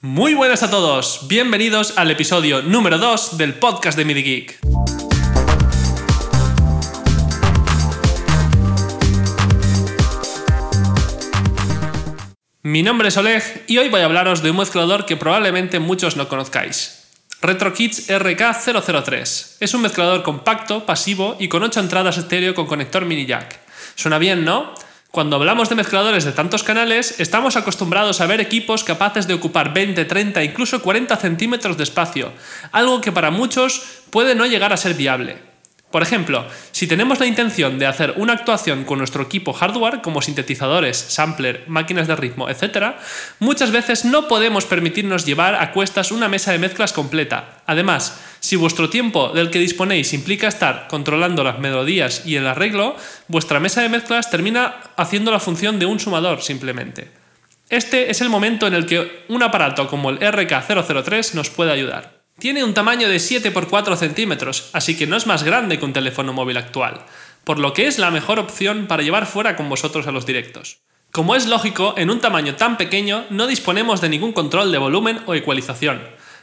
Muy 0.00 0.34
buenas 0.34 0.62
a 0.62 0.70
todos, 0.70 1.26
bienvenidos 1.26 1.98
al 1.98 2.08
episodio 2.12 2.62
número 2.62 2.98
2 2.98 3.36
del 3.36 3.54
podcast 3.54 3.98
de 3.98 4.04
MIDI 4.04 4.22
Geek. 4.22 4.58
Mi 12.62 12.84
nombre 12.84 13.08
es 13.08 13.16
Oleg 13.16 13.64
y 13.66 13.78
hoy 13.78 13.88
voy 13.88 14.02
a 14.02 14.04
hablaros 14.04 14.40
de 14.40 14.52
un 14.52 14.58
mezclador 14.58 15.04
que 15.04 15.16
probablemente 15.16 15.80
muchos 15.80 16.16
no 16.16 16.28
conozcáis. 16.28 17.08
RetroKits 17.42 18.08
RK003. 18.08 19.56
Es 19.58 19.74
un 19.74 19.82
mezclador 19.82 20.22
compacto, 20.22 20.86
pasivo 20.86 21.34
y 21.40 21.48
con 21.48 21.64
8 21.64 21.80
entradas 21.80 22.18
estéreo 22.18 22.54
con 22.54 22.66
conector 22.66 23.04
mini 23.04 23.26
jack. 23.26 23.58
Suena 23.96 24.18
bien, 24.18 24.44
¿no? 24.44 24.74
Cuando 25.10 25.36
hablamos 25.36 25.70
de 25.70 25.74
mezcladores 25.74 26.24
de 26.24 26.32
tantos 26.32 26.62
canales, 26.62 27.18
estamos 27.18 27.56
acostumbrados 27.56 28.20
a 28.20 28.26
ver 28.26 28.40
equipos 28.40 28.84
capaces 28.84 29.26
de 29.26 29.32
ocupar 29.32 29.72
20, 29.72 30.04
30, 30.04 30.44
incluso 30.44 30.82
40 30.82 31.16
centímetros 31.16 31.78
de 31.78 31.84
espacio, 31.84 32.32
algo 32.72 33.00
que 33.00 33.10
para 33.10 33.30
muchos 33.30 34.02
puede 34.10 34.34
no 34.34 34.44
llegar 34.44 34.74
a 34.74 34.76
ser 34.76 34.92
viable. 34.92 35.47
Por 35.90 36.02
ejemplo, 36.02 36.46
si 36.70 36.86
tenemos 36.86 37.18
la 37.18 37.24
intención 37.24 37.78
de 37.78 37.86
hacer 37.86 38.12
una 38.18 38.34
actuación 38.34 38.84
con 38.84 38.98
nuestro 38.98 39.22
equipo 39.22 39.54
hardware, 39.54 40.02
como 40.02 40.20
sintetizadores, 40.20 40.98
sampler, 40.98 41.64
máquinas 41.66 42.06
de 42.06 42.14
ritmo, 42.14 42.50
etc., 42.50 42.96
muchas 43.38 43.70
veces 43.70 44.04
no 44.04 44.28
podemos 44.28 44.66
permitirnos 44.66 45.24
llevar 45.24 45.54
a 45.54 45.72
cuestas 45.72 46.12
una 46.12 46.28
mesa 46.28 46.52
de 46.52 46.58
mezclas 46.58 46.92
completa. 46.92 47.62
Además, 47.64 48.20
si 48.40 48.56
vuestro 48.56 48.90
tiempo 48.90 49.30
del 49.30 49.50
que 49.50 49.60
disponéis 49.60 50.12
implica 50.12 50.48
estar 50.48 50.88
controlando 50.88 51.42
las 51.42 51.58
melodías 51.58 52.22
y 52.26 52.36
el 52.36 52.46
arreglo, 52.46 52.94
vuestra 53.26 53.58
mesa 53.58 53.80
de 53.80 53.88
mezclas 53.88 54.30
termina 54.30 54.80
haciendo 54.96 55.30
la 55.30 55.40
función 55.40 55.78
de 55.78 55.86
un 55.86 56.00
sumador 56.00 56.42
simplemente. 56.42 57.10
Este 57.70 58.10
es 58.10 58.20
el 58.20 58.28
momento 58.28 58.66
en 58.66 58.74
el 58.74 58.84
que 58.84 59.24
un 59.28 59.42
aparato 59.42 59.88
como 59.88 60.10
el 60.10 60.18
RK003 60.20 61.32
nos 61.32 61.48
puede 61.48 61.72
ayudar. 61.72 62.17
Tiene 62.38 62.62
un 62.62 62.72
tamaño 62.72 63.08
de 63.08 63.18
7 63.18 63.48
x 63.48 63.64
4 63.68 63.96
centímetros, 63.96 64.70
así 64.72 64.96
que 64.96 65.08
no 65.08 65.16
es 65.16 65.26
más 65.26 65.42
grande 65.42 65.76
que 65.76 65.84
un 65.84 65.92
teléfono 65.92 66.32
móvil 66.32 66.56
actual, 66.56 67.04
por 67.42 67.58
lo 67.58 67.72
que 67.72 67.88
es 67.88 67.98
la 67.98 68.12
mejor 68.12 68.38
opción 68.38 68.86
para 68.86 69.02
llevar 69.02 69.26
fuera 69.26 69.56
con 69.56 69.68
vosotros 69.68 70.06
a 70.06 70.12
los 70.12 70.24
directos. 70.24 70.78
Como 71.10 71.34
es 71.34 71.46
lógico, 71.46 71.94
en 71.96 72.10
un 72.10 72.20
tamaño 72.20 72.54
tan 72.54 72.76
pequeño 72.76 73.26
no 73.30 73.48
disponemos 73.48 74.00
de 74.00 74.08
ningún 74.08 74.32
control 74.32 74.70
de 74.70 74.78
volumen 74.78 75.18
o 75.26 75.34
ecualización, 75.34 76.00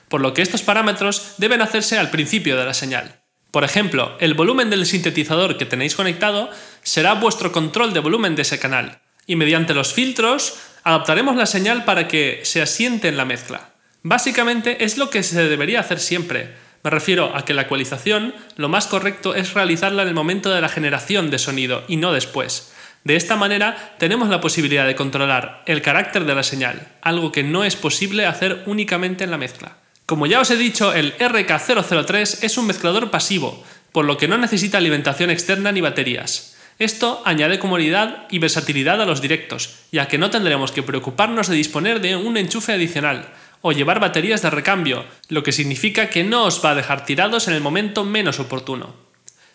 por 0.10 0.20
lo 0.20 0.34
que 0.34 0.42
estos 0.42 0.64
parámetros 0.64 1.36
deben 1.38 1.62
hacerse 1.62 1.98
al 1.98 2.10
principio 2.10 2.58
de 2.58 2.66
la 2.66 2.74
señal. 2.74 3.22
Por 3.52 3.64
ejemplo, 3.64 4.18
el 4.20 4.34
volumen 4.34 4.70
del 4.70 4.86
sintetizador 4.86 5.56
que 5.56 5.66
tenéis 5.66 5.96
conectado 5.96 6.50
será 6.84 7.14
vuestro 7.14 7.54
control 7.54 7.94
de 7.94 8.02
volumen 8.02 8.36
de 8.36 8.42
ese 8.42 8.60
canal, 8.60 9.00
y 9.28 9.38
mediante 9.38 9.74
los 9.74 9.94
filtros 9.94 10.58
adaptaremos 10.84 11.38
la 11.38 11.46
señal 11.46 11.86
para 11.86 12.10
que 12.10 12.42
se 12.44 12.62
asiente 12.62 13.08
en 13.08 13.16
la 13.16 13.24
mezcla. 13.24 13.75
Básicamente 14.08 14.86
es 14.86 15.00
lo 15.00 15.10
que 15.10 15.24
se 15.24 15.50
debería 15.50 15.80
hacer 15.80 16.00
siempre. 16.00 16.54
Me 16.84 16.92
refiero 16.92 17.36
a 17.36 17.44
que 17.44 17.56
la 17.56 17.64
ecualización 17.64 18.36
lo 18.56 18.70
más 18.70 18.86
correcto 18.86 19.34
es 19.34 19.56
realizarla 19.56 20.04
en 20.04 20.10
el 20.10 20.14
momento 20.14 20.54
de 20.54 20.62
la 20.62 20.70
generación 20.70 21.32
de 21.32 21.40
sonido 21.40 21.84
y 21.88 21.98
no 21.98 22.14
después. 22.14 22.72
De 23.04 23.16
esta 23.16 23.36
manera 23.36 23.96
tenemos 23.98 24.30
la 24.30 24.42
posibilidad 24.42 24.86
de 24.86 24.94
controlar 24.94 25.64
el 25.66 25.82
carácter 25.82 26.26
de 26.26 26.36
la 26.36 26.44
señal, 26.44 26.88
algo 27.02 27.32
que 27.32 27.42
no 27.42 27.64
es 27.64 27.76
posible 27.76 28.28
hacer 28.28 28.62
únicamente 28.68 29.24
en 29.24 29.32
la 29.32 29.40
mezcla. 29.40 29.78
Como 30.06 30.28
ya 30.28 30.40
os 30.40 30.52
he 30.52 30.56
dicho, 30.56 30.94
el 30.94 31.18
RK003 31.18 32.44
es 32.44 32.58
un 32.60 32.68
mezclador 32.68 33.10
pasivo, 33.10 33.64
por 33.92 34.06
lo 34.06 34.18
que 34.18 34.28
no 34.28 34.38
necesita 34.38 34.78
alimentación 34.78 35.32
externa 35.32 35.72
ni 35.72 35.82
baterías. 35.82 36.56
Esto 36.78 37.24
añade 37.26 37.58
comodidad 37.58 38.28
y 38.30 38.38
versatilidad 38.38 39.02
a 39.02 39.06
los 39.06 39.22
directos, 39.22 39.78
ya 39.92 40.08
que 40.08 40.20
no 40.20 40.30
tendremos 40.30 40.72
que 40.72 40.84
preocuparnos 40.84 41.48
de 41.48 41.56
disponer 41.56 42.02
de 42.02 42.18
un 42.18 42.36
enchufe 42.38 42.74
adicional, 42.74 43.30
o 43.68 43.72
llevar 43.72 44.00
baterías 44.00 44.44
de 44.44 44.52
recambio, 44.52 45.06
lo 45.28 45.42
que 45.42 45.52
significa 45.52 46.12
que 46.12 46.24
no 46.24 46.44
os 46.44 46.64
va 46.64 46.70
a 46.70 46.76
dejar 46.76 47.04
tirados 47.04 47.48
en 47.48 47.56
el 47.56 47.62
momento 47.62 48.04
menos 48.04 48.40
oportuno. 48.40 48.94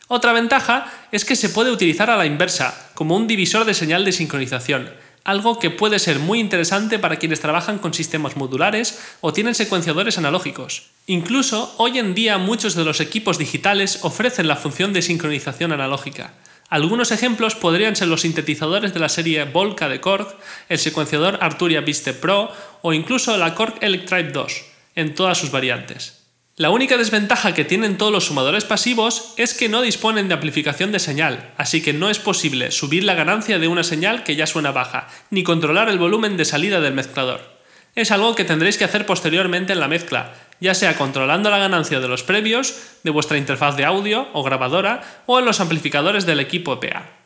Otra 0.09 0.33
ventaja 0.33 0.93
es 1.13 1.25
que 1.25 1.37
se 1.37 1.49
puede 1.49 1.71
utilizar 1.71 2.11
a 2.11 2.17
la 2.17 2.27
inversa, 2.27 2.91
como 2.95 3.15
un 3.15 3.29
divisor 3.29 3.65
de 3.65 3.73
señal 3.73 4.05
de 4.05 4.11
sincronización, 4.11 4.91
algo 5.23 5.61
que 5.61 5.71
puede 5.71 6.01
ser 6.01 6.19
muy 6.19 6.41
interesante 6.41 6.99
para 6.99 7.21
quienes 7.21 7.39
trabajan 7.39 7.79
con 7.79 7.95
sistemas 7.95 8.37
modulares 8.37 9.01
o 9.21 9.33
tienen 9.33 9.55
secuenciadores 9.55 10.19
analógicos. 10.19 10.91
Incluso 11.07 11.73
hoy 11.79 12.01
en 12.01 12.13
día 12.17 12.37
muchos 12.37 12.75
de 12.75 12.83
los 12.83 12.99
equipos 12.99 13.39
digitales 13.39 14.01
ofrecen 14.03 14.49
la 14.49 14.57
función 14.57 14.93
de 14.93 15.03
sincronización 15.03 15.71
analógica. 15.71 16.35
Algunos 16.71 17.11
ejemplos 17.11 17.57
podrían 17.57 17.97
ser 17.97 18.07
los 18.07 18.21
sintetizadores 18.21 18.95
de 18.95 19.01
la 19.01 19.09
serie 19.09 19.43
Volca 19.45 19.89
de 19.89 20.01
Korg, 20.01 20.39
el 20.69 20.79
secuenciador 20.79 21.39
Arturia 21.41 21.81
Viste 21.81 22.15
Pro 22.15 22.53
o 22.83 22.93
incluso 22.93 23.37
la 23.37 23.57
Korg 23.57 23.75
Electribe 23.81 24.31
2, 24.31 24.53
en 24.95 25.17
todas 25.17 25.37
sus 25.37 25.51
variantes. 25.51 26.21
La 26.55 26.71
única 26.71 26.97
desventaja 26.97 27.55
que 27.55 27.65
tienen 27.65 27.99
todos 27.99 28.13
los 28.13 28.27
sumadores 28.27 28.65
pasivos 28.65 29.35
es 29.37 29.53
que 29.53 29.69
no 29.69 29.83
disponen 29.83 30.29
de 30.29 30.35
amplificación 30.35 30.93
de 30.93 31.01
señal, 31.01 31.53
así 31.57 31.83
que 31.83 31.93
no 31.93 32.09
es 32.09 32.21
posible 32.21 32.71
subir 32.71 33.03
la 33.03 33.15
ganancia 33.15 33.59
de 33.59 33.67
una 33.67 33.83
señal 33.83 34.23
que 34.23 34.37
ya 34.37 34.47
suena 34.47 34.71
baja, 34.71 35.09
ni 35.31 35.43
controlar 35.43 35.89
el 35.89 35.99
volumen 35.99 36.37
de 36.37 36.45
salida 36.45 36.81
del 36.81 36.95
mezclador. 36.95 37.60
Es 37.95 38.11
algo 38.11 38.35
que 38.35 38.45
tendréis 38.45 38.79
que 38.79 38.85
hacer 38.85 39.07
posteriormente 39.07 39.73
en 39.73 39.81
la 39.81 39.89
mezcla, 39.89 40.33
ya 40.61 40.75
sea 40.75 40.97
controlando 40.97 41.51
la 41.51 41.59
ganancia 41.59 42.01
de 42.01 42.09
los 42.09 42.23
previos, 42.23 42.75
de 43.03 43.11
vuestra 43.11 43.39
interfaz 43.39 43.77
de 43.77 43.85
audio 43.85 44.29
o 44.33 44.43
grabadora 44.43 45.03
o 45.27 45.39
en 45.39 45.45
los 45.45 45.61
amplificadores 45.61 46.27
del 46.27 46.41
equipo 46.41 46.75
EPA. 46.75 47.21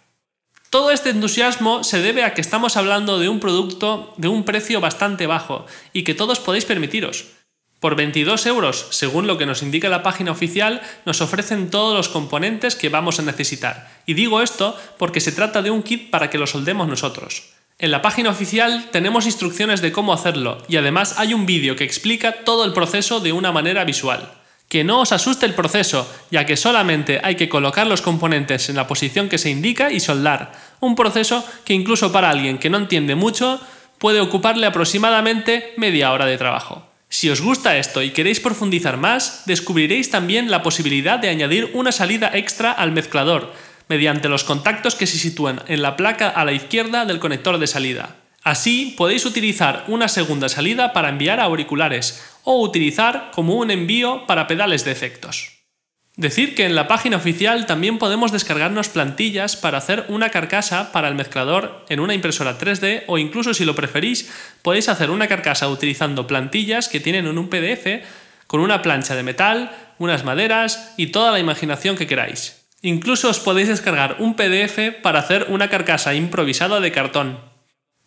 Todo 0.70 0.90
este 0.90 1.10
entusiasmo 1.10 1.84
se 1.84 2.00
debe 2.00 2.24
a 2.24 2.34
que 2.34 2.40
estamos 2.40 2.76
hablando 2.76 3.18
de 3.18 3.28
un 3.28 3.38
producto 3.38 4.12
de 4.16 4.28
un 4.28 4.44
precio 4.44 4.80
bastante 4.80 5.26
bajo 5.26 5.66
y 5.92 6.02
que 6.02 6.14
todos 6.14 6.40
podéis 6.40 6.64
permitiros. 6.64 7.26
Por 7.78 7.96
22 7.96 8.46
euros, 8.46 8.86
según 8.90 9.26
lo 9.26 9.36
que 9.36 9.46
nos 9.46 9.62
indica 9.62 9.88
la 9.88 10.02
página 10.02 10.32
oficial, 10.32 10.80
nos 11.04 11.20
ofrecen 11.20 11.70
todos 11.70 11.94
los 11.94 12.08
componentes 12.08 12.76
que 12.76 12.88
vamos 12.88 13.18
a 13.18 13.22
necesitar. 13.22 13.88
Y 14.06 14.14
digo 14.14 14.40
esto 14.40 14.76
porque 14.98 15.20
se 15.20 15.32
trata 15.32 15.60
de 15.60 15.70
un 15.70 15.82
kit 15.82 16.10
para 16.10 16.30
que 16.30 16.38
lo 16.38 16.46
soldemos 16.46 16.88
nosotros. 16.88 17.52
En 17.84 17.90
la 17.90 18.00
página 18.00 18.30
oficial 18.30 18.88
tenemos 18.92 19.26
instrucciones 19.26 19.82
de 19.82 19.92
cómo 19.92 20.14
hacerlo 20.14 20.56
y 20.68 20.78
además 20.78 21.16
hay 21.18 21.34
un 21.34 21.44
vídeo 21.44 21.76
que 21.76 21.84
explica 21.84 22.32
todo 22.42 22.64
el 22.64 22.72
proceso 22.72 23.20
de 23.20 23.34
una 23.34 23.52
manera 23.52 23.84
visual. 23.84 24.32
Que 24.70 24.84
no 24.84 25.00
os 25.00 25.12
asuste 25.12 25.44
el 25.44 25.52
proceso, 25.52 26.10
ya 26.30 26.46
que 26.46 26.56
solamente 26.56 27.20
hay 27.22 27.34
que 27.34 27.50
colocar 27.50 27.86
los 27.86 28.00
componentes 28.00 28.70
en 28.70 28.76
la 28.76 28.86
posición 28.86 29.28
que 29.28 29.36
se 29.36 29.50
indica 29.50 29.92
y 29.92 30.00
soldar. 30.00 30.52
Un 30.80 30.94
proceso 30.94 31.46
que 31.66 31.74
incluso 31.74 32.10
para 32.10 32.30
alguien 32.30 32.56
que 32.56 32.70
no 32.70 32.78
entiende 32.78 33.16
mucho 33.16 33.60
puede 33.98 34.22
ocuparle 34.22 34.66
aproximadamente 34.66 35.74
media 35.76 36.10
hora 36.12 36.24
de 36.24 36.38
trabajo. 36.38 36.88
Si 37.10 37.28
os 37.28 37.42
gusta 37.42 37.76
esto 37.76 38.00
y 38.00 38.12
queréis 38.12 38.40
profundizar 38.40 38.96
más, 38.96 39.42
descubriréis 39.44 40.10
también 40.10 40.50
la 40.50 40.62
posibilidad 40.62 41.18
de 41.18 41.28
añadir 41.28 41.70
una 41.74 41.92
salida 41.92 42.30
extra 42.32 42.72
al 42.72 42.92
mezclador, 42.92 43.52
mediante 43.88 44.28
los 44.28 44.44
contactos 44.44 44.94
que 44.94 45.06
se 45.06 45.18
sitúan 45.18 45.62
en 45.68 45.82
la 45.82 45.96
placa 45.96 46.28
a 46.28 46.44
la 46.44 46.52
izquierda 46.52 47.04
del 47.04 47.20
conector 47.20 47.58
de 47.58 47.66
salida. 47.66 48.16
Así 48.42 48.94
podéis 48.96 49.24
utilizar 49.24 49.84
una 49.88 50.08
segunda 50.08 50.48
salida 50.48 50.92
para 50.92 51.08
enviar 51.08 51.40
auriculares 51.40 52.22
o 52.42 52.60
utilizar 52.60 53.30
como 53.34 53.54
un 53.54 53.70
envío 53.70 54.26
para 54.26 54.46
pedales 54.46 54.84
de 54.84 54.92
efectos. 54.92 55.54
Decir 56.16 56.54
que 56.54 56.64
en 56.64 56.76
la 56.76 56.86
página 56.86 57.16
oficial 57.16 57.66
también 57.66 57.98
podemos 57.98 58.30
descargarnos 58.30 58.88
plantillas 58.88 59.56
para 59.56 59.78
hacer 59.78 60.04
una 60.08 60.30
carcasa 60.30 60.92
para 60.92 61.08
el 61.08 61.16
mezclador 61.16 61.84
en 61.88 61.98
una 61.98 62.14
impresora 62.14 62.56
3D 62.56 63.02
o 63.08 63.18
incluso 63.18 63.52
si 63.52 63.64
lo 63.64 63.74
preferís 63.74 64.30
podéis 64.62 64.88
hacer 64.88 65.10
una 65.10 65.26
carcasa 65.26 65.68
utilizando 65.68 66.28
plantillas 66.28 66.88
que 66.88 67.00
tienen 67.00 67.26
en 67.26 67.36
un 67.36 67.48
PDF 67.48 68.04
con 68.46 68.60
una 68.60 68.80
plancha 68.80 69.16
de 69.16 69.24
metal, 69.24 69.72
unas 69.98 70.22
maderas 70.22 70.94
y 70.96 71.08
toda 71.08 71.32
la 71.32 71.40
imaginación 71.40 71.96
que 71.96 72.06
queráis. 72.06 72.63
Incluso 72.84 73.32
os 73.32 73.40
podéis 73.40 73.72
descargar 73.72 74.20
un 74.20 74.36
PDF 74.36 75.00
para 75.00 75.24
hacer 75.24 75.46
una 75.48 75.72
carcasa 75.72 76.12
improvisada 76.12 76.84
de 76.84 76.92
cartón. 76.92 77.40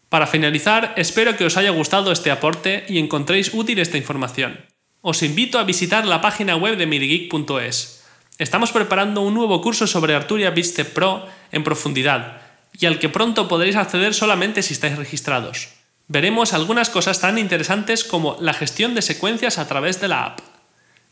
Para 0.07 0.29
finalizar, 0.29 0.93
espero 0.97 1.35
que 1.35 1.49
os 1.49 1.57
haya 1.57 1.73
gustado 1.73 2.11
este 2.11 2.29
aporte 2.29 2.85
y 2.87 2.99
encontréis 2.99 3.55
útil 3.55 3.79
esta 3.79 3.97
información. 3.97 4.61
Os 5.01 5.23
invito 5.23 5.57
a 5.57 5.63
visitar 5.63 6.05
la 6.05 6.21
página 6.21 6.55
web 6.55 6.77
de 6.77 6.85
midigeek.es. 6.85 8.05
Estamos 8.37 8.71
preparando 8.71 9.21
un 9.21 9.33
nuevo 9.33 9.61
curso 9.61 9.87
sobre 9.87 10.13
Arturia 10.13 10.51
Viste 10.51 10.85
Pro 10.85 11.25
en 11.51 11.63
profundidad 11.63 12.41
y 12.71 12.85
al 12.85 12.99
que 12.99 13.09
pronto 13.09 13.47
podréis 13.47 13.77
acceder 13.77 14.13
solamente 14.13 14.61
si 14.61 14.75
estáis 14.75 14.95
registrados. 14.95 15.69
Veremos 16.07 16.53
algunas 16.53 16.91
cosas 16.91 17.19
tan 17.19 17.39
interesantes 17.39 18.03
como 18.03 18.37
la 18.39 18.53
gestión 18.53 18.93
de 18.93 19.01
secuencias 19.01 19.57
a 19.57 19.67
través 19.67 19.99
de 19.99 20.07
la 20.07 20.23
app. 20.23 20.39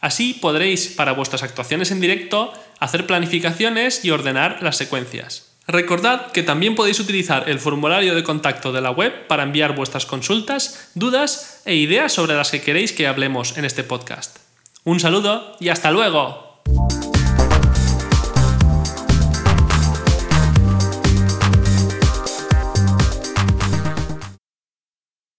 Así 0.02 0.38
podréis, 0.40 0.90
para 0.90 1.14
vuestras 1.14 1.42
actuaciones 1.42 1.90
en 1.90 2.00
directo, 2.00 2.54
hacer 2.80 3.08
planificaciones 3.08 4.04
y 4.04 4.12
ordenar 4.12 4.62
las 4.62 4.78
secuencias. 4.78 5.52
Recordad 5.68 6.32
que 6.32 6.44
también 6.44 6.76
podéis 6.76 7.00
utilizar 7.00 7.50
el 7.50 7.60
formulario 7.60 8.14
de 8.14 8.24
contacto 8.24 8.72
de 8.72 8.82
la 8.82 8.92
web 8.92 9.26
para 9.28 9.44
enviar 9.44 9.76
vuestras 9.76 10.06
consultas, 10.06 10.90
dudas 10.94 11.62
e 11.66 11.76
ideas 11.76 12.14
sobre 12.14 12.36
las 12.36 12.52
que 12.52 12.62
queréis 12.62 12.92
que 12.92 13.08
hablemos 13.08 13.58
en 13.58 13.66
este 13.66 13.84
podcast. 13.84 14.38
Un 14.84 15.00
saludo 15.00 15.58
y 15.60 15.70
hasta 15.70 15.90
luego. 15.90 16.45